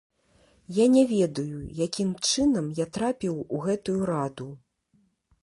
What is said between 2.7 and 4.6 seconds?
я трапіў у гэтую раду.